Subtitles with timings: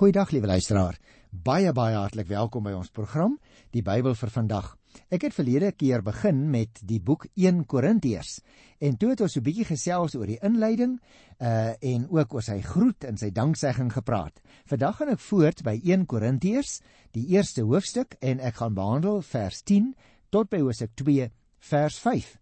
[0.00, 0.96] Goeiedag liewe luisteraar.
[1.28, 3.34] Baie baie hartlik welkom by ons program,
[3.76, 4.70] die Bybel vir vandag.
[5.12, 8.38] Ek het verlede keer begin met die boek 1 Korintiërs
[8.80, 10.96] en toe het ons 'n bietjie gesels oor die inleiding
[11.36, 14.40] uh en ook oor sy groet en sy danksegging gepraat.
[14.64, 16.80] Vandag gaan ek voort by 1 Korintiërs,
[17.12, 19.94] die eerste hoofstuk en ek gaan behandel vers 10
[20.30, 22.38] tot by hoofstuk 2 vers 5.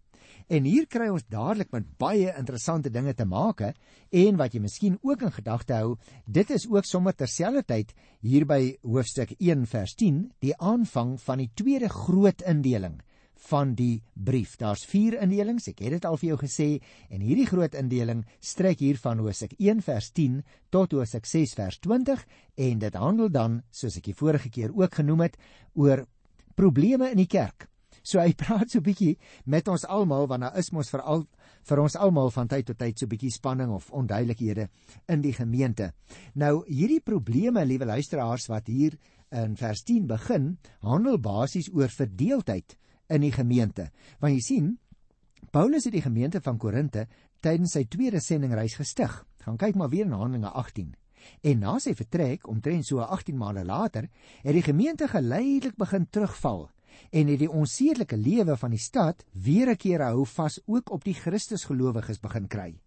[0.49, 3.67] En hier kry ons dadelik met baie interessante dinge te make
[4.21, 5.91] en wat jy miskien ook in gedagte hou,
[6.25, 7.93] dit is ook sommer terselfdertyd
[8.25, 12.97] hier by hoofstuk 1 vers 10, die aanvang van die tweede groot indeling
[13.45, 14.57] van die brief.
[14.57, 16.69] Daar's 4 indelings, ek het dit al vir jou gesê,
[17.13, 20.41] en hierdie groot indeling strek hier van hoofstuk 1 vers 10
[20.73, 22.25] tot hoofstuk 6 vers 20
[22.65, 25.37] en dit handel dan, soos ek die vorige keer ook genoem het,
[25.77, 26.07] oor
[26.57, 27.69] probleme in die kerk.
[28.09, 31.27] So hy praat so bietjie met ons almal want daar is mos veral
[31.69, 34.69] vir ons almal van tyd tot tyd so bietjie spanning of onduidelikhede
[35.13, 35.91] in die gemeente.
[36.33, 38.97] Nou hierdie probleme, liewe luisteraars, wat hier
[39.35, 42.77] in vers 10 begin, handel basies oor verdeeldheid
[43.13, 43.89] in die gemeente.
[44.21, 44.71] Want jy sien,
[45.53, 47.05] Paulus het die gemeente van Korinte
[47.41, 49.13] tydens sy tweede sendingreis gestig.
[49.45, 50.89] Gaan kyk maar weer in Handelinge 18.
[51.45, 54.07] En na sy vertrek, omtrent so 18 maande later,
[54.41, 56.69] het die gemeente geleidelik begin terugval
[57.11, 61.03] en het die onsedelike lewe van die stad weer 'n keer hou vas ook op
[61.03, 62.79] die Christusgelowiges begin kry.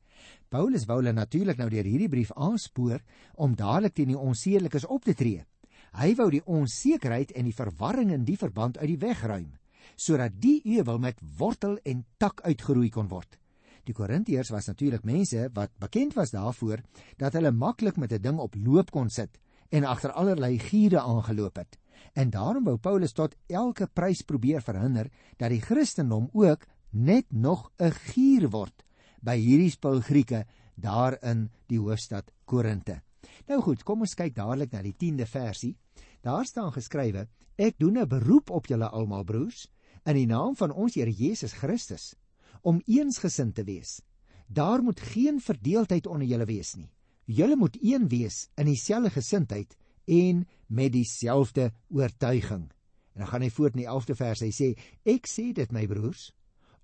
[0.49, 3.01] Paulus wou hulle natuurlik nou deur hierdie brief aanspoor
[3.35, 5.45] om dadelik teen die onsedelikes op te tree.
[5.93, 9.53] Hy wou die onsekerheid en die verwarring in die verband uit die weg ruim
[9.97, 13.39] sodat die ewel met wortel en tak uitgeroei kon word.
[13.85, 16.83] Die Korintiërs was natuurlik mense wat bekend was daarvoor
[17.19, 19.39] dat hulle maklik met 'n ding op loop kon sit
[19.71, 21.79] en agter allerlei giere aangeloop het.
[22.12, 27.70] En daarom wou Paulus tot elke prys probeer verhinder dat die Christendom ook net nog
[27.78, 28.84] 'n gier word
[29.22, 33.03] by hierdie spul Grieke daar in die hoofstad Korinte.
[33.47, 35.77] Nou goed, kom ons kyk dadelik na die 10de versie.
[36.22, 39.69] Daar staan geskrywe: Ek doen 'n beroep op julle almal broers
[40.05, 42.15] in die naam van ons Here Jesus Christus
[42.62, 44.00] om eensgesind te wees.
[44.47, 46.91] Daar moet geen verdeeldheid onder julle wees nie.
[47.25, 52.71] Julle moet een wees in dieselfde gesindheid en met dieselfde oortuiging.
[53.13, 54.41] En dan gaan hy voort in die 11de vers.
[54.41, 54.69] Hy sê:
[55.05, 56.31] Ek sê dit my broers,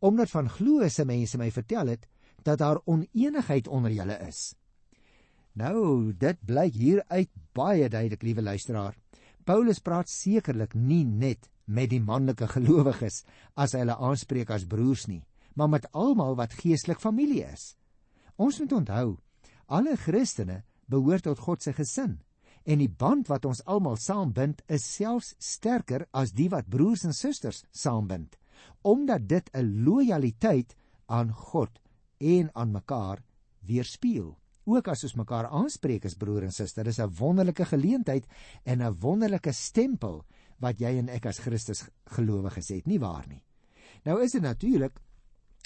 [0.05, 2.09] omdat van glose mense my vertel het
[2.47, 4.55] dat daar oneenigheid onder julle is.
[5.59, 8.95] Nou, dit blyk hier uit baie duidelik, liewe luisteraar.
[9.45, 13.25] Paulus praat sekerlik nie net met die manlike gelowiges
[13.57, 15.25] as hy hulle aanspreek as broers nie,
[15.57, 17.73] maar met almal wat geestelik familie is.
[18.37, 19.19] Ons moet onthou,
[19.67, 22.21] alle Christene behoort tot God se gesin
[22.69, 27.17] en die band wat ons almal saambind is selfs sterker as die wat broers en
[27.17, 28.37] susters saambind
[28.83, 30.75] omdat dit 'n lojaliteit
[31.07, 31.81] aan God
[32.19, 33.23] en aan mekaar
[33.67, 34.37] weerspieël
[34.69, 38.27] ook as ons mekaar aanspreek as broer en suster is 'n wonderlike geleentheid
[38.65, 40.25] en 'n wonderlike stempel
[40.61, 43.45] wat jy en ek as Christus gelowiges het nie waar nie?
[44.05, 45.01] Nou is dit natuurlik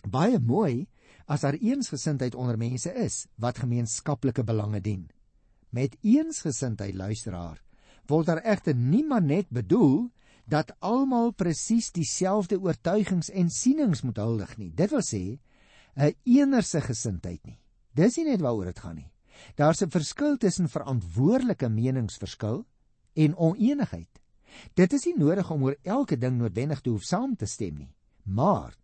[0.08, 0.86] baie mooi
[1.26, 5.08] as daar eensgesindheid onder mense is wat gemeenskaplike belange dien
[5.72, 7.60] met eensgesindheid luisteraar
[8.10, 10.10] word daar egter niemand net bedoel
[10.50, 14.72] dat almal presies dieselfde oortuigings en sienings moet huldig nie.
[14.74, 15.38] Dit wil sê
[15.96, 17.60] 'n eenerse gesindheid nie.
[17.94, 19.10] Dis nie net waaroor dit gaan nie.
[19.56, 22.66] Daar's 'n verskil tussen verantwoordelike meningsverskil
[23.14, 24.20] en oneenigheid.
[24.74, 27.94] Dit is nie nodig om oor elke ding noodwendig te hoef saam te stem nie
[28.22, 28.76] maar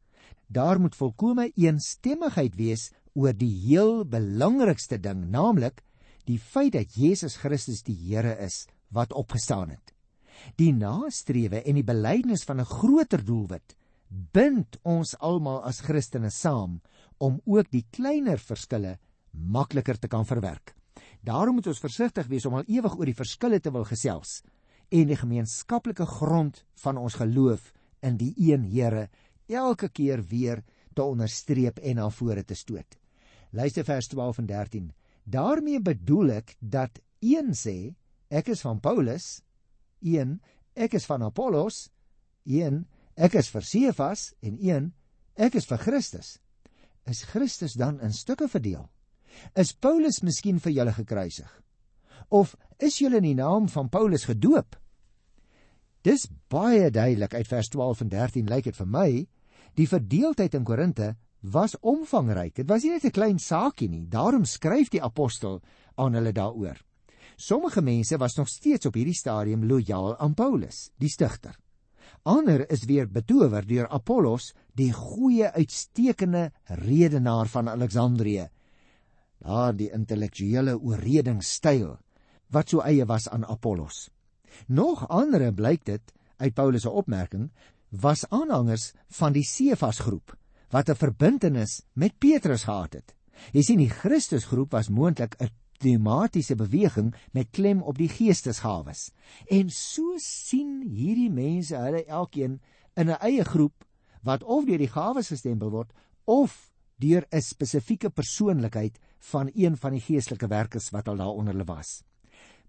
[0.47, 5.83] daar moet volkomme eensstemmigheid wees oor die heel belangrikste ding naamlik
[6.29, 9.95] die feit dat Jesus Christus die Here is wat opgestaan het.
[10.61, 13.77] Die nastrewe en die belydenis van 'n groter doelwit
[14.09, 16.81] bind ons almal as Christene saam
[17.19, 18.99] om ook die kleiner verskille
[19.33, 20.75] makliker te kan verwerk.
[21.23, 24.43] Daarom moet ons versigtig wees om al ewig oor die verskille te wil gesels
[24.89, 29.09] en die gemeenskaplike grond van ons geloof in die een Here
[29.49, 32.99] elke keer weer te onderstreep en na vore te stoot.
[33.51, 34.93] Luister vers 12 en 13
[35.31, 37.95] daarmee bedoel ek dat een sê
[38.29, 39.41] ek is van Paulus,
[40.01, 40.39] een
[40.79, 41.89] ek is van Apollos,
[42.45, 42.85] een
[43.19, 44.93] ek is vir Sefas en een
[45.35, 46.37] ek is vir Christus.
[47.09, 48.89] Is Christus dan in stukke verdeel?
[49.57, 51.51] Is Paulus miskien vir julle gekruisig?
[52.29, 54.77] Of is julle in die naam van Paulus gedoop?
[56.05, 59.09] Dis baie duidelik uit vers 12 en 13 lyk dit vir my
[59.79, 62.55] die verdeeldheid in Korinte was omvangryk.
[62.55, 64.07] Dit was nie net 'n klein saakie nie.
[64.09, 65.61] Daarom skryf die apostel
[65.95, 66.77] aan hulle daaroor.
[67.37, 71.57] Sommige mense was nog steeds op hierdie stadium lojaal aan Paulus, die stigter.
[72.23, 78.49] Ander is weer betower deur Apollos, die goeie uitstekende redenaar van Alexandrië.
[79.39, 81.99] Daar die intellektuele oorredingstyl
[82.51, 84.11] wat so eie was aan Apollos.
[84.67, 87.51] Nog ander blyk dit uit Paulus se opmerking
[87.89, 90.37] was aanhangers van die Sefas-groep
[90.71, 93.15] wat 'n verbintenis met Petrus gehad het.
[93.53, 99.13] Jy sien die Christusgroep was moontlik 'n tematiese beweging met klem op die geestesgawes.
[99.47, 102.61] En so sien hierdie mense hulle elkeen
[102.95, 103.85] in 'n eie groep
[104.23, 105.93] wat of deur die gawes gestempel word
[106.25, 111.65] of deur 'n spesifieke persoonlikheid van een van die geestelike werkers wat al daaronder hulle
[111.65, 112.03] was.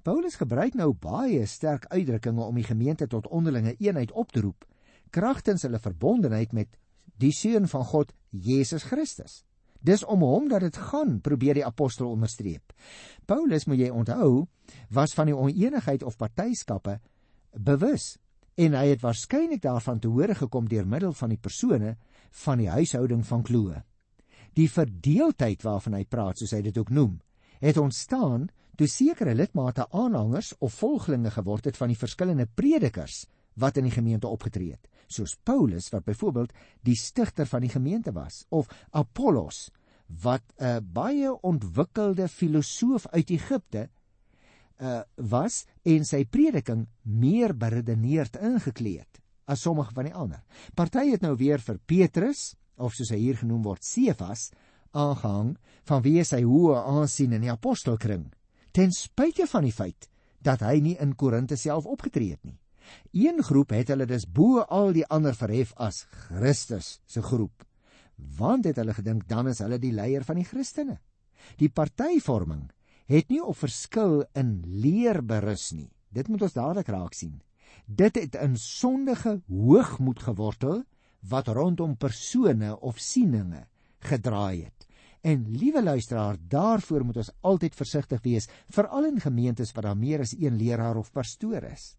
[0.02, 4.66] Paulus gebruik nou baie sterk uitdrukkings om die gemeente tot onderlinge eenheid op te roep,
[5.10, 6.78] kragtens hulle verbondenheid met
[7.20, 9.44] die seun van God, Jesus Christus.
[9.80, 12.74] Dis om hom dat dit gaan, probeer die apostel onderstreep.
[13.28, 14.48] Paulus, moet jy onthou,
[14.92, 17.00] was van die oneenigheid of partyskappe
[17.56, 18.18] bewus
[18.60, 21.96] en hy het waarskynlik daarvan te hore gekom deur middel van die persone
[22.44, 23.80] van die huishouding van Kloe.
[24.54, 27.16] Die verdeeldheid waarvan hy praat, soos hy dit ook noem,
[27.64, 28.50] het ontstaan
[28.80, 33.26] toe sekere lidmate aanhangers of volgelinge geword het van die verskillende predikers
[33.60, 36.54] wat in die gemeente opgetree het, soos Paulus wat byvoorbeeld
[36.86, 39.70] die stigter van die gemeente was of Apollos
[40.24, 43.90] wat 'n baie ontwikkelde filosoof uit Egipte
[44.82, 50.44] uh, was en sy prediking meer beredeneerd ingekleed as sommige van die ander.
[50.76, 54.52] Party het nou weer vir Petrus of soos hy hier genoem word Cephas
[54.92, 55.58] aangehang
[55.90, 58.32] van wie hy hoë aansien in die apostelkring
[58.72, 60.10] ten spyte van die feit
[60.42, 62.58] dat hy nie in Korinte self opgetree het nie.
[63.12, 67.66] Een groep het hulle dus bo al die ander verhef as Christus se groep.
[68.38, 71.00] Want het hulle gedink dan is hulle die leier van die Christene.
[71.58, 72.68] Die partyvorming
[73.10, 75.90] het nie op verskil in leer berus nie.
[76.14, 77.40] Dit moet ons dadelik raak sien.
[77.86, 80.84] Dit het in sondige hoogmoed gewortel
[81.30, 83.66] wat rondom persone of sieninge
[84.00, 84.86] gedraai het.
[85.22, 90.24] En liewe luisteraar, daarvoor moet ons altyd versigtig wees, veral in gemeentes waar daar meer
[90.24, 91.96] as een leraar of pastoor is.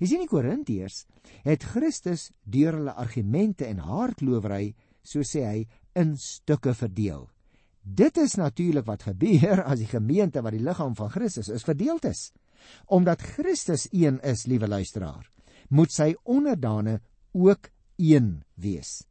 [0.00, 1.04] Jy sien die Korintiërs
[1.44, 5.66] het Christus deur hulle argumente en hardlowery, so sê hy,
[5.96, 7.26] in stukke verdeel.
[7.82, 12.00] Dit is natuurlik wat gebeur as die gemeente wat die liggaam van Christus is verdeel
[12.08, 12.32] is.
[12.90, 15.30] Omdat Christus een is, liewe luisteraar,
[15.70, 17.00] moet sy onderdane
[17.32, 19.04] ook een wees.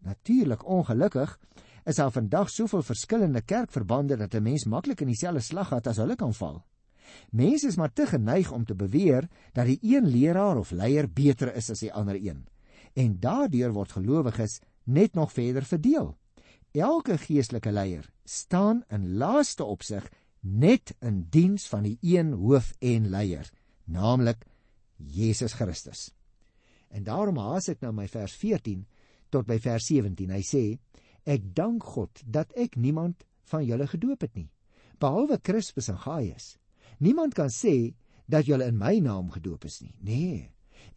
[0.00, 1.36] Natuurlik ongelukkig
[1.84, 6.16] is daar vandag soveel verskillende kerkverbande dat 'n mens maklik in dieselfde slaggat as hulle
[6.16, 6.64] kan val.
[7.30, 11.54] Mense is maar te geneig om te beweer dat die een leraar of leier beter
[11.54, 12.46] is as die ander een.
[12.94, 16.16] En daardeur word gelowiges net nog verder verdeel.
[16.72, 20.06] Elke geestelike leier staan in laaste opsig
[20.40, 23.50] net in diens van die een hoof en leier,
[23.84, 24.46] naamlik
[24.96, 26.10] Jesus Christus.
[26.88, 28.86] En daarom haas ek nou my vers 14
[29.30, 30.30] tot by vers 17.
[30.30, 30.64] Hy sê:
[31.24, 34.50] Ek dank God dat ek niemand van julle gedoop het nie,
[34.98, 36.56] behalwe Crispus en Gaius
[37.00, 37.94] Niemand kan sê
[38.30, 39.94] dat jy in my naam gedoop is nie.
[40.04, 40.50] Nee.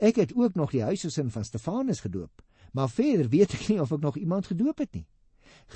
[0.03, 2.41] Ek het ook nog die huisgesin van Stefanus gedoop,
[2.73, 5.05] maar verder weet ek nie of ek nog iemand gedoop het nie.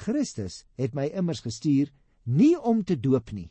[0.04, 1.94] Christus het my immers gestuur
[2.24, 3.48] nie om te doop nie,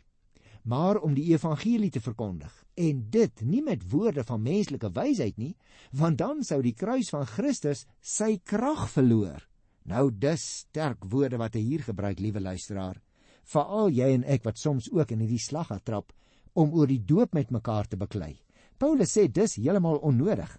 [0.63, 2.53] maar om die evangelie te verkondig.
[2.75, 5.55] En dit nie met woorde van menslike wysheid nie,
[5.97, 9.41] want dan sou die kruis van Christus sy krag verloor.
[9.87, 13.01] Nou dis sterk woorde wat hy hier gebruik, liewe luisteraar.
[13.47, 16.13] Veral jy en ek wat soms ook in hierdie slag getrap
[16.57, 18.35] om oor die doop met mekaar te beklei.
[18.81, 20.51] Paulus sê dis heeltemal onnodig.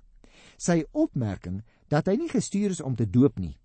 [0.57, 3.55] Sy opmerking dat hy nie gestuur is om te doop nie,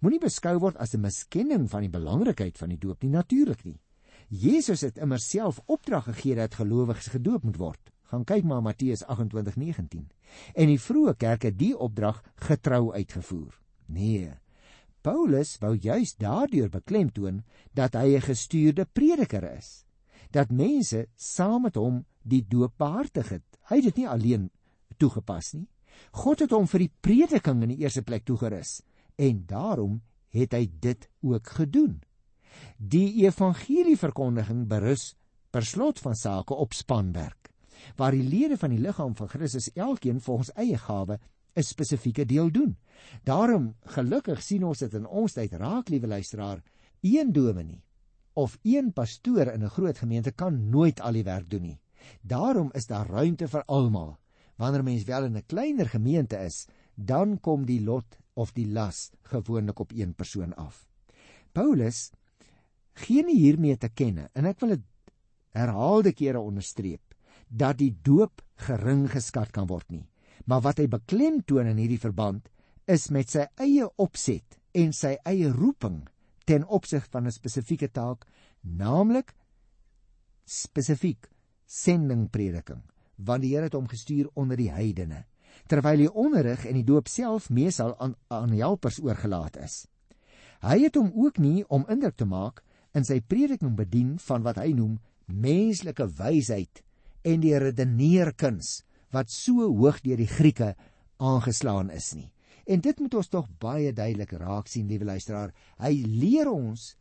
[0.00, 3.80] moenie beskou word as 'n miskenning van die belangrikheid van die doop nie natuurlik nie.
[4.28, 7.90] Jesus het immer self opdrag gegee dat gelowiges gedoop moet word.
[8.10, 10.10] Gaan kyk maar Matteus 28:19.
[10.54, 13.58] En die vroeë kerk het die opdrag getrou uitgevoer.
[13.86, 14.32] Nee.
[15.02, 17.42] Paulus wou juis daardeur beklemtoon
[17.74, 19.84] dat hy 'n gestuurde prediker is
[20.30, 23.46] dat mense saam met hom die doop behartig het.
[23.70, 24.50] Hy het dit nie alleen
[24.98, 25.66] toegepas nie.
[26.22, 28.80] God het hom vir die prediking in die eerste plek toegerus
[29.20, 30.00] en daarom
[30.32, 31.98] het hy dit ook gedoen.
[32.78, 35.14] Die evangelieverkondiging berus
[35.50, 37.50] per slot van sake op spanwerk
[37.96, 41.18] waar die lede van die liggaam van Christus elkeen volgens eie gawe
[41.56, 42.76] 'n spesifieke deel doen.
[43.24, 46.62] Daarom gelukkig sien ons dit in ons tyd raak, liewe luisteraar,
[47.00, 47.82] een dominee
[48.34, 51.80] of een pastoor in 'n groot gemeente kan nooit al die werk doen nie.
[52.22, 54.18] Daarom is daar ruimte vir almal.
[54.56, 59.10] Wanneer mens wel in 'n kleiner gemeente is, dan kom die lot of die las
[59.22, 60.86] gewoonlik op een persoon af.
[61.52, 62.10] Paulus
[62.92, 64.84] gee nie hiermee te kenne en ek wil dit
[65.56, 67.14] herhaalde kere onderstreep
[67.48, 70.06] dat die doop gering geskat kan word nie.
[70.44, 72.48] Maar wat hy beklemtoon in hierdie verband
[72.86, 76.04] is met sy eie opset en sy eie roeping
[76.50, 78.26] ten opsig van 'n spesifieke taak,
[78.60, 79.34] naamlik
[80.44, 81.30] spesifiek
[81.66, 82.82] sendingprediking
[83.16, 85.24] want die Here het hom gestuur onder die heidene
[85.70, 89.86] terwyl die onderrig en die doop self meesal aan aan helpers oorgelaat is.
[90.60, 92.62] Hy het hom ook nie om indruk te maak
[92.94, 96.82] in sy prediking bedien van wat hy noem menslike wysheid
[97.22, 98.82] en die redeneerkuns
[99.14, 100.74] wat so hoog deur die Grieke
[101.18, 102.30] aangeslaan is nie.
[102.70, 105.50] En dit moet ons tog baie duidelik raak sien, liewe luisteraar.
[105.82, 106.92] Hy leer ons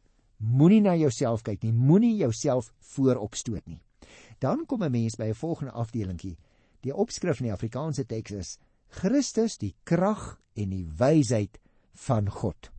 [0.41, 3.81] moenie na jouself kyk nie, moenie jouself vooropstoot nie.
[4.41, 6.37] Dan kom 'n mens by 'n volgende afdelingkie.
[6.81, 8.57] Die opskrif in die Afrikaanse teks is
[8.87, 11.59] Christus die krag en die wysheid
[11.93, 12.71] van God.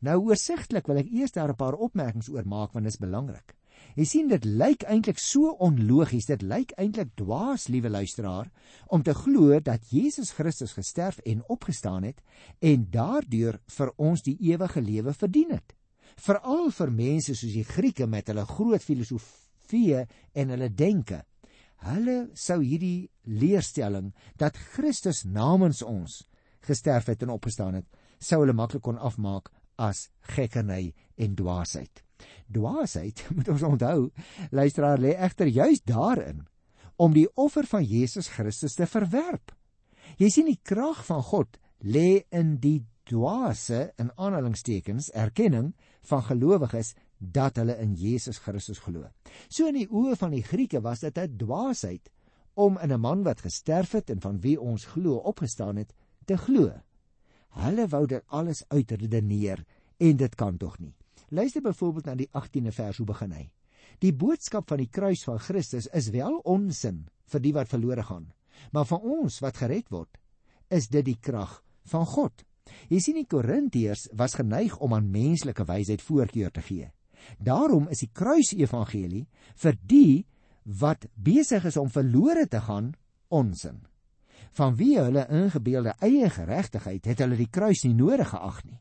[0.00, 3.54] Nou oorsigtelik wil ek eers daar 'n paar opmerkings oor maak want dit is belangrik.
[3.94, 8.50] Jy sien dit lyk eintlik so onlogies, dit lyk eintlik dwaas, liewe luisteraar,
[8.90, 12.20] om te glo dat Jesus Christus gesterf en opgestaan het
[12.60, 15.76] en daardeur vir ons die ewige lewe verdien het.
[16.20, 21.22] Veral vir mense soos die Grieke met hulle groot filosofie en hulle denke.
[21.84, 26.22] Hulle sou hierdie leerstelling dat Christus namens ons
[26.64, 27.86] gesterf het en opgestaan het,
[28.18, 32.03] sou hulle maklik kon afmaak as gekkerny en dwaasheid.
[32.52, 34.10] Dwaasheid, moet ons onthou,
[34.50, 36.44] luisteraar lê egter juis daarin
[36.96, 39.52] om die offer van Jesus Christus te verwerp.
[40.20, 45.74] Jy sien die krag van God lê in die dwaase in aanhalingstekens erkenning
[46.08, 49.08] van gelowiges dat hulle in Jesus Christus glo.
[49.48, 52.10] So in die oë van die Grieke was dit 'n dwaasheid
[52.54, 55.92] om in 'n man wat gesterf het en van wie ons glo opgestaan het
[56.24, 56.72] te glo.
[57.48, 59.64] Hulle wou dit alles uitredeneer
[59.98, 60.94] en dit kan tog nie.
[61.34, 63.44] Luister byvoorbeeld na die 18de vers hoe begin hy.
[63.98, 68.28] Die boodskap van die kruis van Christus is wel onsin vir die wat verlore gaan,
[68.70, 70.20] maar vir ons wat gered word,
[70.70, 71.56] is dit die krag
[71.90, 72.44] van God.
[72.88, 76.92] Jy sien die Korintiërs was geneig om aan menslike wysheid voorkeur te gee.
[77.42, 79.26] Daarom is die kruisevangelie
[79.64, 80.24] vir die
[80.64, 82.92] wat besig is om verlore te gaan
[83.34, 83.82] onsin.
[84.54, 88.78] Van wie hulle ingebeelde eie geregtigheid het hulle die kruis nie nodig geag nie.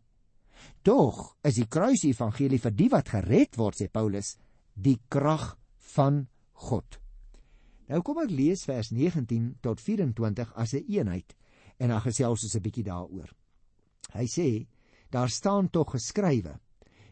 [0.82, 4.36] Tog is die kruisevangelie vir die wat gered word, sê Paulus,
[4.74, 5.54] die krag
[5.96, 7.00] van God.
[7.88, 11.36] Nou kom ek lees vers 19 tot 24 as 'n een eenheid
[11.80, 13.30] en dan gesels ons 'n bietjie daaroor.
[14.14, 14.68] Hy sê
[15.10, 16.60] daar staan tog geskrywe: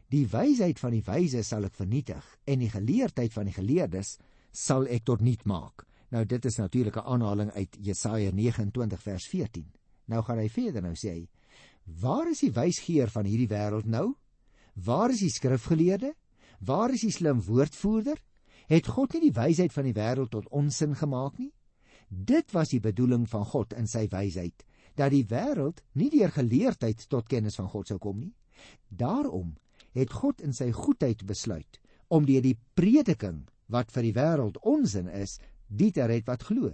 [0.10, 4.18] Die wysheid van die wyse sal ek vernietig en die geleerdheid van die geleerdes
[4.52, 5.86] sal ek tot niet maak.
[6.12, 9.72] Nou dit is natuurlik 'n aanhaling uit Jesaja 29 vers 14.
[10.06, 11.30] Nou gaan hy verder nou sê hy:
[11.86, 14.14] Waar is die wysgeer van hierdie wêreld nou?
[14.74, 16.14] Waar is die skrifgeleerde?
[16.60, 18.20] Waar is die slim woordvoerder?
[18.72, 21.52] Het God nie die wysheid van die wêreld tot onsin gemaak nie?
[22.08, 27.08] Dit was die bedoeling van God in sy wysheid, dat die wêreld nie deur geleerdheid
[27.10, 28.34] tot kennis van God sou kom nie.
[28.88, 29.56] Daarom
[29.96, 31.80] het God in sy goedheid besluit
[32.12, 36.74] om deur die prediking wat vir die wêreld onsin is, die te red wat glo.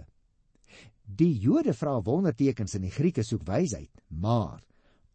[1.06, 4.60] Die Jode vra wondertekens en die Grieke soek wysheid, maar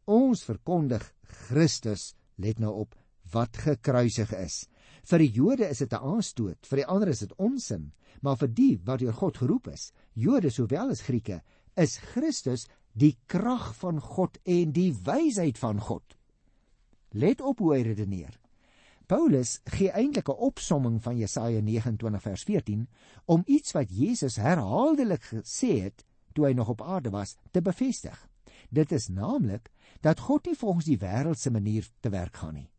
[0.05, 1.03] Ons verkondig
[1.47, 2.95] Christus, let nou op,
[3.31, 4.65] wat gekruisig is.
[5.07, 7.91] Vir die Jode is dit 'n aanstoot, vir die ander is dit onsin,
[8.21, 11.41] maar vir die wat deur God geroep is, Jode sowel as Grieke,
[11.75, 16.17] is Christus die krag van God en die wysheid van God.
[17.11, 18.39] Let op hoe hy redeneer.
[19.07, 22.87] Paulus gee eintlik 'n opsomming van Jesaja 29 vers 14
[23.25, 28.29] om iets wat Jesus herhaaldelik gesê het toe hy nog op aarde was, te bevestig.
[28.69, 29.69] Dit is naamlik
[30.01, 32.69] dat God nie volgens die wêreldse manier te werk gaan nie.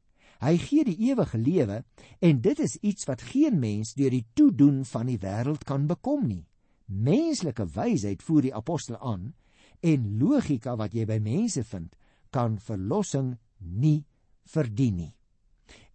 [0.44, 1.84] Hy gee die ewige lewe
[2.20, 6.26] en dit is iets wat geen mens deur die toedoen van die wêreld kan bekom
[6.28, 6.44] nie.
[6.86, 9.32] Menslike wysheid voer die apostel aan
[9.80, 11.94] en logika wat jy by mense vind,
[12.32, 14.04] kan verlossing nie
[14.48, 15.12] verdien nie.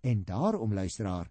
[0.02, 1.28] En daarom luisteraar,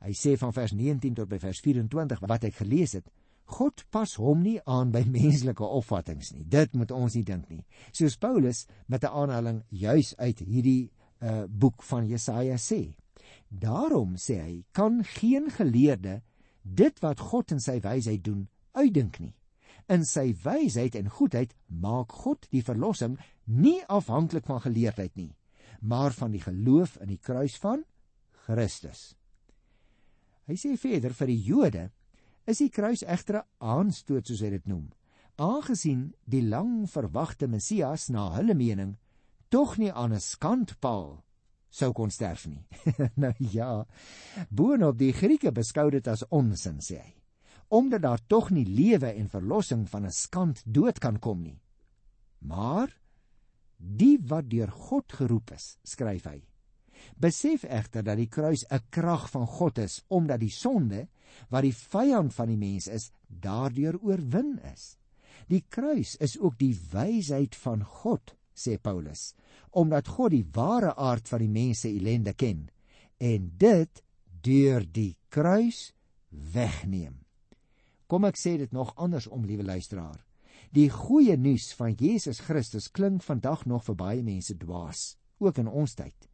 [0.00, 3.10] hy sê van vers 19 tot by vers 24 wat ek gelees het,
[3.46, 6.44] God pas hom nie aan by menslike opvattinge nie.
[6.44, 7.64] Dit moet ons nie dink nie.
[7.92, 10.90] Soos Paulus met 'n aanhaling juis uit hierdie
[11.22, 12.96] uh boek van Jesaja sê.
[13.48, 16.22] Daarom sê hy, kan geen geleerde
[16.62, 19.34] dit wat God in sy wysheid doen uitdink nie.
[19.88, 25.36] In sy wysheid en goedheid maak God die verlossing nie afhanklik van geleerdheid nie,
[25.80, 27.84] maar van die geloof in die kruis van
[28.46, 29.14] Christus.
[30.46, 31.84] Hy sê verder vir die Jode
[32.46, 34.90] is die kruis egter 'n aanstoot soos hy dit noem.
[35.36, 38.96] Aangesien die lang verwagte Messias na hulle mening
[39.48, 41.26] tog nie aan 'n skandpaal
[41.70, 42.64] sou kon sterf nie.
[43.22, 43.84] nou ja,
[44.48, 47.14] boonop die Grieke beskou dit as onsin sê hy,
[47.68, 51.60] omdat daar tog nie lewe en verlossing van 'n skand dood kan kom nie.
[52.40, 52.92] Maar
[53.76, 56.40] die wat deur God geroep is, skryf hy,
[57.20, 61.08] besef egter dat die kruis 'n krag van God is omdat die sonde
[61.52, 64.94] wat die vyand van die mens is, daardeur oorwin is.
[65.50, 69.34] Die kruis is ook die wysheid van God, sê Paulus,
[69.70, 72.66] omdat God die ware aard van die mens se ellende ken
[73.22, 74.02] en dit
[74.42, 75.92] deur die kruis
[76.30, 77.22] wegneem.
[78.06, 80.20] Kom ek sê dit nog anders om liewe luisteraar.
[80.74, 85.70] Die goeie nuus van Jesus Christus klink vandag nog vir baie mense dwaas, ook in
[85.70, 86.28] ons tyd.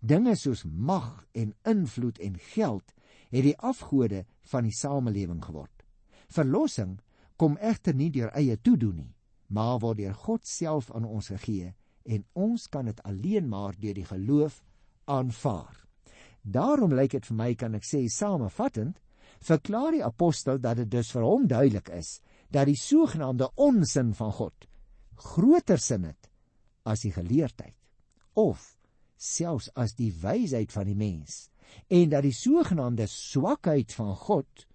[0.00, 2.94] Dinge soos mag en invloed en geld
[3.32, 5.84] het die afgode van die samelewing geword.
[6.32, 6.98] Verlossing
[7.40, 9.12] kom egter nie deur eie toedoen nie,
[9.48, 11.72] maar word deur God self aan ons gegee
[12.04, 14.62] en ons kan dit alleen maar deur die geloof
[15.10, 15.76] aanvaar.
[16.42, 18.98] Daarom lyk dit vir my kan ek sê samevattend
[19.42, 22.20] verklaar die apostel dat dit dus vir hom duidelik is
[22.52, 24.68] dat die sogenaamde onsin van God
[25.22, 26.30] groter sin het
[26.88, 27.76] as die geleerdheid
[28.38, 28.76] of
[29.16, 31.48] selfs as die wysheid van die mens
[31.88, 34.66] en dat die sogenaamde swakheid van God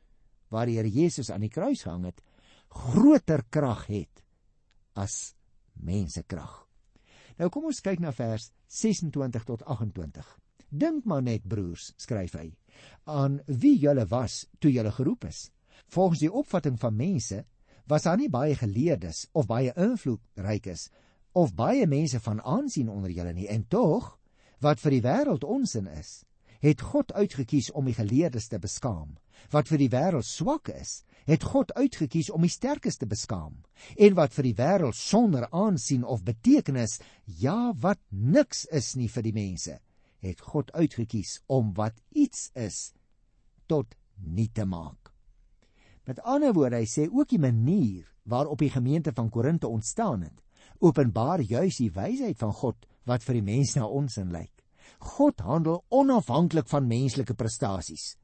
[0.54, 2.22] waar die Here Jesus aan die kruis gehang het
[2.68, 4.24] groter krag het
[4.98, 5.34] as
[5.74, 6.64] mensekrag.
[7.38, 10.26] Nou kom ons kyk na vers 26 tot 28.
[10.68, 12.50] Dink maar net broers, skryf hy,
[13.06, 15.48] aan wie julle was toe julle geroep is.
[15.94, 17.44] Volgens die opvatting van mense
[17.88, 20.90] was daar nie baie geleerdes of baie invloedrykes
[21.38, 24.16] of baie mense van aansien onder julle nie en tog
[24.66, 26.26] wat vir die wêreld onsin is
[26.64, 29.18] het God uitget kies om die geleerdes te beskaam.
[29.52, 33.60] Wat vir die wêreld swak is het God uitget kies om die sterkes te beskaam.
[34.00, 39.28] En wat vir die wêreld sonder aansien of betekenis ja wat niks is nie vir
[39.28, 39.78] die mense
[40.24, 42.94] het God uitget kies om wat iets is
[43.68, 45.12] tot nie te maak.
[46.08, 50.40] Met ander woorde, hy sê ook die manier waarop die gemeente van Korinte ontstaan het,
[50.80, 54.57] openbaar juis die wysheid van God wat vir die mens na ons in lyk.
[54.98, 58.16] God handel onafhanklik van menslike prestasies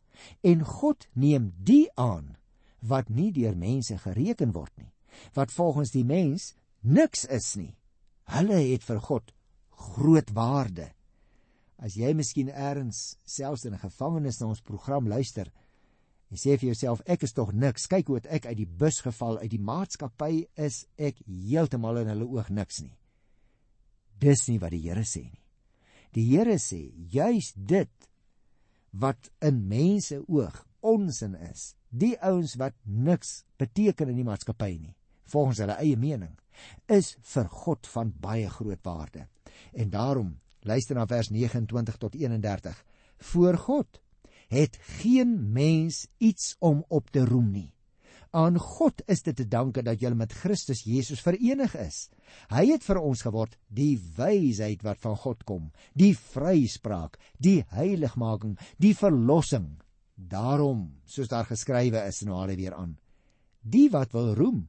[0.41, 2.35] en God neem die aan
[2.79, 4.91] wat nie deur mense gereken word nie,
[5.33, 7.75] wat volgens die mens niks is nie.
[8.31, 9.31] Hulle het vir God
[9.93, 10.89] groot waarde.
[11.77, 15.51] As jy miskien eers selfs in 'n gevangenis na ons program luister,
[16.33, 17.85] Jy sê vir jouself ek is tog niks.
[17.85, 19.37] Kyk hoe ek uit die bus geval.
[19.37, 22.95] Uit die maatskappy is ek heeltemal in hulle oog niks nie.
[24.17, 25.42] Dis nie wat die Here sê nie.
[26.13, 28.09] Die Here sê juis dit
[28.93, 31.73] wat in mense oog onsin is.
[31.89, 34.95] Die ouens wat niks beteken in die maatskappy nie,
[35.29, 36.33] volgens hulle eie mening,
[36.89, 39.27] is vir God van baie groot waarde.
[39.73, 42.77] En daarom luister na vers 29 tot 31.
[43.33, 44.01] Voor God
[44.53, 47.69] het geen mens iets om op te roem nie.
[48.33, 52.07] Aan God is dit te danke dat jy met Christus Jesus verenig is.
[52.49, 58.57] Hy het vir ons geword die wysheid wat van God kom, die vryspraak, die heiligmaking,
[58.81, 59.75] die verlossing.
[60.17, 62.97] Daarom, soos daar geskrywe is, haal hy weer aan.
[63.61, 64.67] Die wat wil roem,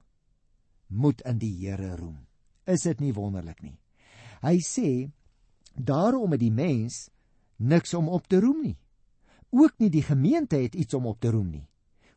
[0.89, 2.21] moet in die Here roem.
[2.69, 3.79] Is dit nie wonderlik nie?
[4.45, 5.11] Hy sê
[5.75, 7.09] daarom het die mens
[7.57, 8.77] niks om op te roem nie
[9.55, 11.67] ook nie die gemeente het iets om op te roem nie.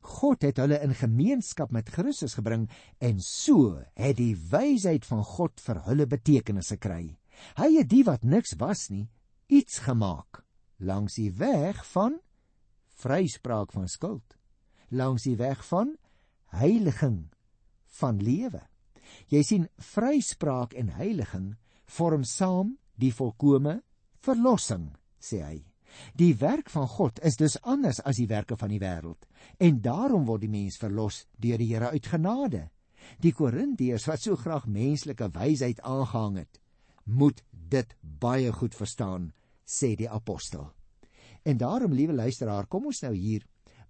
[0.02, 2.68] God het hulle in gemeenskap met Christus gebring
[3.04, 7.18] en so het die wysheid van God vir hulle betekenis gekry.
[7.58, 9.08] Hy het die wat niks was nie
[9.48, 10.44] iets gemaak
[10.78, 12.20] langs die weg van
[12.98, 14.38] vryspraak van skuld,
[14.90, 15.96] langs die weg van
[16.54, 17.28] heiliging
[18.00, 18.62] van lewe.
[19.32, 21.56] Jy sien vryspraak en heiliging
[21.88, 23.82] vorm saam die volkomme
[24.26, 25.67] verlossing, sê hy.
[26.20, 30.26] Die werk van God is dus anders as die werke van die wêreld en daarom
[30.28, 32.68] word die mens verlos deur die Here uit genade.
[33.24, 36.60] Die Korintiërs wat so graag menslike wysheid aangehang het,
[37.06, 39.32] moet dit baie goed verstaan,
[39.64, 40.68] sê die apostel.
[41.48, 43.46] En daarom, liewe luisteraar, kom ons nou hier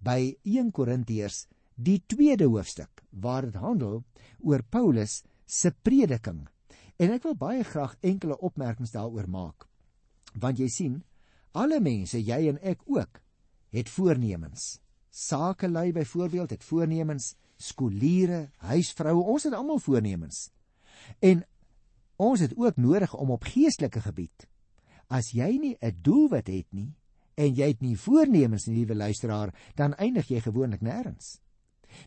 [0.05, 4.03] by 1 Korintiërs, die tweede hoofstuk waar dit handel
[4.39, 6.45] oor Paulus se prediking.
[6.97, 9.67] En ek wil baie graag enkele opmerkings daaroor maak.
[10.37, 11.01] Want jy sien,
[11.51, 13.21] Alle mense, jy en ek ook,
[13.69, 14.79] het voornemens.
[15.09, 20.51] Sakelei byvoorbeeld het voornemens, skooliere, huisvroue, ons het almal voornemens.
[21.19, 21.43] En
[22.15, 24.47] ons het ook nodig om op geestelike gebied
[25.07, 26.93] as jy nie 'n doelwit het nie
[27.35, 31.39] en jy het nie voornemens nie, liewe luisteraar, dan eindig jy gewoonlik nêrens.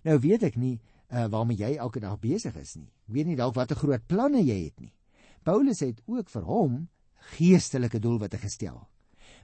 [0.02, 2.90] Nou weet ek nie uh, waarmee jy elke dag besig is nie.
[3.08, 4.92] Ek weet nie dalk watter groot planne jy het nie.
[5.42, 6.88] Paulus het ook vir hom
[7.36, 8.89] geestelike doelwitte gestel.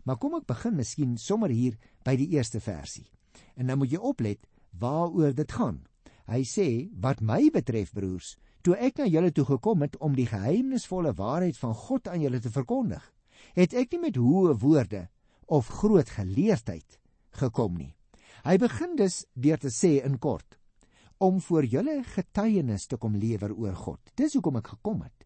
[0.06, 1.74] Maar kom ek begin miskien sommer hier
[2.06, 3.08] by die eerste versie.
[3.58, 4.46] En nou moet jy oplet
[4.78, 5.82] waaroor dit gaan.
[6.30, 10.26] Hy sê: "Wat my betref, broers, toe ek na julle toe gekom het om die
[10.26, 13.02] geheimnisvolle waarheid van God aan julle te verkondig,
[13.54, 15.08] het ek nie met hoë woorde
[15.46, 16.98] of groot geleerdheid
[17.30, 17.94] gekom nie.
[18.44, 20.58] Hy begin dus deur te sê in kort
[21.18, 24.00] om voor julle getuienis te kom lewer oor God.
[24.14, 25.24] Dis hoekom ek gekom het.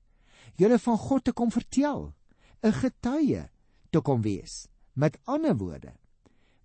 [0.57, 2.13] Julle van God te kom vertel,
[2.63, 3.49] 'n getuie
[3.91, 4.67] te kom wees.
[4.95, 5.95] Met ander woorde,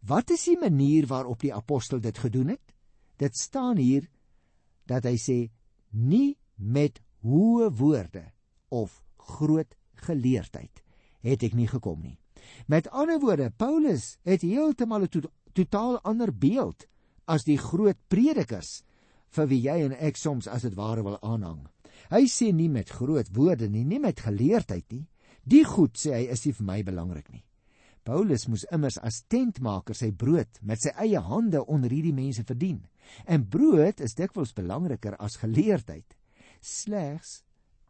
[0.06, 2.74] wat is die manier waarop die apostel dit gedoen het?
[3.18, 4.08] Dit staan hier
[4.86, 5.38] dat hy sê
[5.92, 8.26] nie met hoë woorde
[8.70, 9.74] of groot
[10.06, 10.84] geleerdheid
[11.26, 12.18] het ek nie gekom nie.
[12.70, 15.22] Met ander woorde, Paulus het heeltemal 'n to
[15.54, 16.86] totaal ander beeld
[17.26, 18.84] as die groot predikers
[19.36, 21.68] vir wie jy en ek soms as dit ware wil aanhang.
[22.12, 25.08] Hy sê nie met groot woorde nie, nie met geleerdheid nie.
[25.46, 27.44] Die goed sê hy is nie vir my belangrik nie.
[28.06, 32.84] Paulus moes immers as tentmaker sy brood met sy eie hande onder hierdie mense verdien.
[33.26, 36.18] En brood is dikwels belangriker as geleerdheid.
[36.62, 37.40] Slegs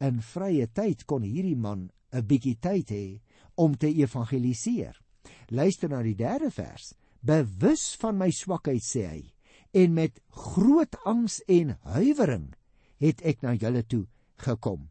[0.04, 3.20] in vrye tyd kon hierdie man 'n bietjie tyd hê
[3.56, 4.96] om te evangeliseer.
[5.50, 6.94] Luister na die derde vers.
[7.22, 9.24] Bewus van my swakheid sê hy
[9.74, 12.54] en met groot angs en huiwering
[13.04, 14.06] het ek na julle toe
[14.38, 14.90] gekom.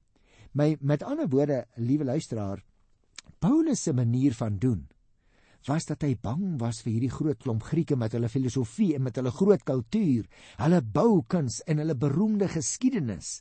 [0.54, 2.62] My met ander woorde, liewe luisteraar,
[3.38, 4.86] Paulus se manier van doen
[5.64, 9.16] was dat hy bang was vir hierdie groot klomp Grieke met hulle filosofie en met
[9.16, 10.26] hulle groot kultuur,
[10.60, 13.38] hulle boukuns en hulle beroemde geskiedenis.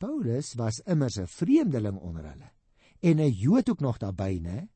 [0.00, 2.50] Paulus was immers 'n vreemdeling onder hulle
[3.02, 4.68] en 'n Jood ook nog daarbey, né?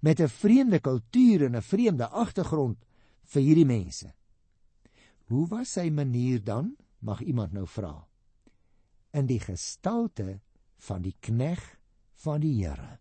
[0.00, 2.78] Met 'n vreemde kultuur en 'n vreemde agtergrond
[3.24, 4.14] vir hierdie mense.
[5.28, 6.76] Hoe was sy manier dan?
[6.98, 8.08] Mag iemand nou vra.
[9.12, 10.40] In die gestalte
[10.80, 11.62] van die knegg
[12.24, 12.98] van die Here.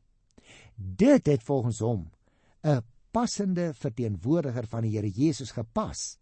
[0.75, 2.09] Dit het volgens hom
[2.63, 6.17] 'n passende verteenwoordiger van die Here Jesus gepas.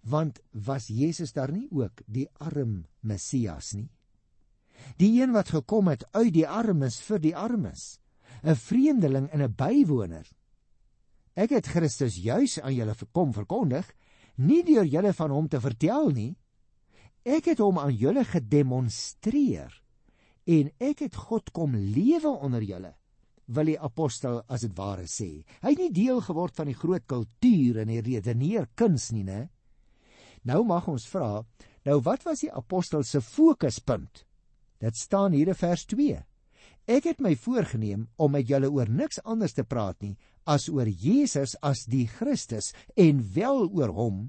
[0.00, 3.90] Want was Jesus daar nie ook die arm Messias nie?
[4.96, 7.98] Die een wat gekom het uit die armes vir die armes,
[8.42, 10.26] 'n vreemdeling en 'n bywoner.
[11.34, 13.92] Ek het Christus juis aan julle verkom verkondig
[14.36, 16.36] nie deur julle van hom te vertel nie.
[17.24, 19.81] Ek het hom aan julle gedemonstreer
[20.46, 22.94] en ek het God kom lewe onder julle
[23.52, 25.42] wil die apostel as dit ware sê.
[25.62, 29.48] Hy het nie deel geword van die groot kultuur en die redeneerkuns nie, né?
[30.48, 31.42] Nou mag ons vra,
[31.86, 34.24] nou wat was die apostel se fokuspunt?
[34.82, 36.18] Dit staan hier in vers 2.
[36.90, 40.16] Ek het my voorgenem om met julle oor niks anders te praat nie
[40.50, 44.24] as oor Jesus as die Christus en wel oor hom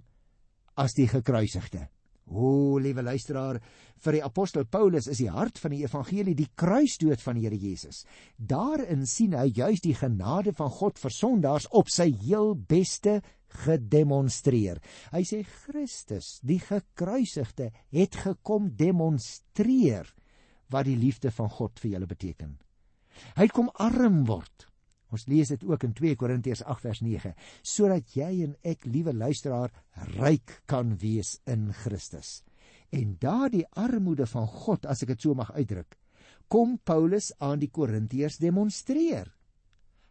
[0.78, 1.88] as die gekruisigde.
[2.34, 3.60] O, liewe luisteraar,
[4.04, 7.60] vir die apostel Paulus is die hart van die evangelie die kruisdood van die Here
[7.60, 8.04] Jesus.
[8.38, 13.22] Daarin sien hy juis die genade van God vir sondaars op sy heel beste
[13.64, 14.82] gedemonstreer.
[15.14, 20.10] Hy sê Christus, die gekruisigde, het gekom demonstreer
[20.74, 22.58] wat die liefde van God vir julle beteken.
[23.38, 24.73] Hy het kom arm word.
[25.14, 29.14] Ons lees dit ook in 2 Korintiërs 8 vers 9, sodat jy en ek, liewe
[29.14, 29.74] luisteraar,
[30.18, 32.42] ryk kan wees in Christus.
[32.94, 35.98] En daardie armoede van God, as ek dit so mag uitdruk,
[36.50, 39.30] kom Paulus aan die Korintiërs demonstreer.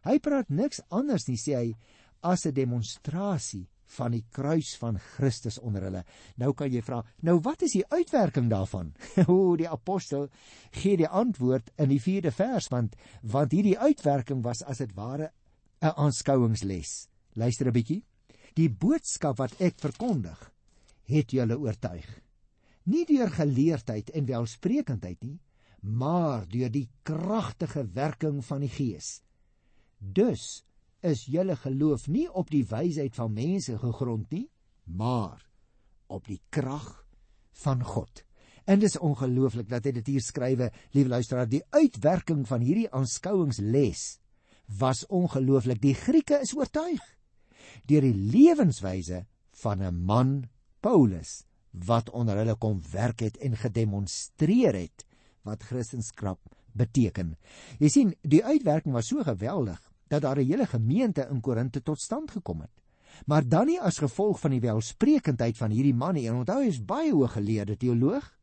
[0.03, 1.69] Hy praat niks anders nie, sê hy,
[2.23, 6.03] as 'n demonstrasie van die kruis van Christus onder hulle.
[6.41, 8.93] Nou kan jy vra, nou wat is die uitwerking daarvan?
[9.27, 10.29] O, die apostel
[10.71, 15.31] gee die antwoord in die 4de vers want want hierdie uitwerking was as dit ware
[15.83, 17.07] 'n aanskouingsles.
[17.35, 18.03] Luister 'n bietjie.
[18.55, 20.51] Die boodskap wat ek verkondig,
[21.09, 22.05] het julle oortuig.
[22.85, 25.39] Nie deur geleerdheid en welsprekendheid nie,
[25.81, 29.21] maar deur die kragtige werking van die Gees.
[29.97, 30.63] Dus
[31.03, 34.47] is julle geloof nie op die wysheid van mense gegrond nie,
[34.85, 35.43] maar
[36.07, 37.05] op die krag
[37.63, 38.23] van God.
[38.65, 44.03] En dis ongelooflik dat hy dit hier skrywe, liewe luisteraar, die uitwerking van hierdie aanskouingsles
[44.79, 45.81] was ongelooflik.
[45.83, 47.03] Die Grieke is oortuig
[47.87, 49.23] deur die lewenswyse
[49.63, 55.05] van 'n man, Paulus, wat onder hulle kom werk het en gedemonstreer het
[55.43, 56.37] wat Christendom
[56.73, 57.35] beteken.
[57.79, 61.99] Jy sien, die uitwerking was so geweldig dat daar 'n hele gemeente in Korinte tot
[61.99, 62.81] stand gekom het.
[63.25, 66.27] Maar dan nie as gevolg van die welsprekendheid van hierdie man nie.
[66.27, 68.37] En onthou hy is baie hooggeleerde teoloog.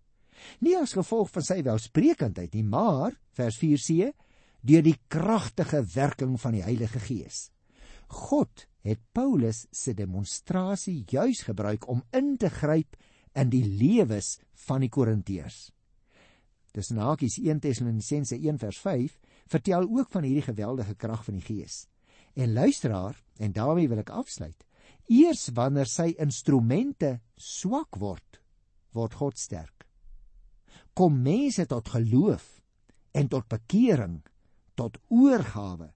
[0.61, 4.12] Nie as gevolg van sy welsprekendheid nie, maar vers 4c
[4.61, 7.51] deur die kragtige werking van die Heilige Gees.
[8.07, 12.96] God het Paulus se demonstrasie juis gebruik om in te gryp
[13.33, 15.70] in die lewens van die Korintiërs.
[16.75, 19.16] Dis nakies 1 Tessalonisense 1 vers 5
[19.50, 21.86] vertel ook van hierdie geweldige krag van die Gees.
[22.38, 24.66] En luisteraar, en daarmee wil ek afsluit.
[25.10, 28.38] Eers wanneer sy instrumente swak word,
[28.94, 29.86] word God sterk.
[30.94, 32.60] Kom mense tot geloof
[33.14, 34.20] en tot bekering,
[34.78, 35.90] tot oorgawe,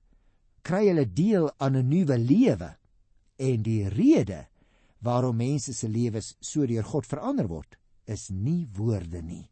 [0.67, 2.75] kry hulle deel aan 'n nuwe lewe.
[3.39, 4.47] En die rede
[4.99, 9.51] waarom mense se lewens so deur God verander word, is nie woorde nie,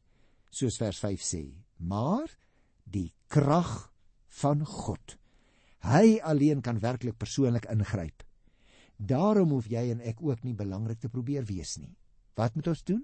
[0.51, 1.45] soos vers 5 sê,
[1.77, 2.29] maar
[2.85, 3.92] die krag
[4.41, 5.17] van God.
[5.83, 8.23] Hy alleen kan werklik persoonlik ingryp.
[8.97, 11.97] Daarom hoef jy en ek ook nie belangrik te probeer wees nie.
[12.39, 13.03] Wat moet ons doen?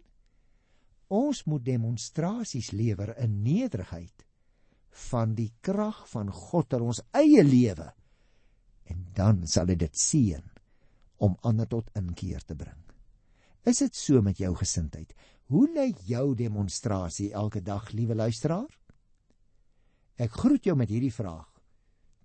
[1.08, 4.24] Ons moet demonstrasies lewer in nederigheid
[5.10, 7.88] van die krag van God in ons eie lewe.
[8.88, 10.44] En dan sal dit seën
[11.24, 12.78] om ander tot inkeer te bring.
[13.66, 15.12] Is dit so met jou gesindheid?
[15.48, 18.68] Hoe lyk jou demonstrasie elke dag, liewe luisteraar?
[20.18, 21.46] Ek groet jou met hierdie vraag.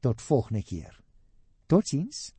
[0.02, 0.96] Tot volgende keer.
[1.70, 2.32] Totsiens.